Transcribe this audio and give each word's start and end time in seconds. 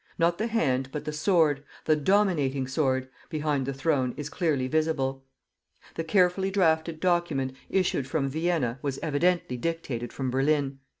Not 0.17 0.39
the 0.39 0.47
hand, 0.47 0.89
but 0.91 1.05
the 1.05 1.13
sword 1.13 1.63
the 1.85 1.95
dominating 1.95 2.67
sword 2.67 3.07
behind 3.29 3.67
the 3.67 3.71
Throne 3.75 4.15
is 4.17 4.29
clearly 4.31 4.67
visible. 4.67 5.23
The 5.93 6.03
carefully 6.03 6.49
drafted 6.49 6.99
document, 6.99 7.53
issued 7.69 8.07
from 8.07 8.27
Vienna, 8.27 8.79
was 8.81 8.97
evidently 9.03 9.57
dictated 9.57 10.11
from 10.11 10.31
Berlin. 10.31 10.79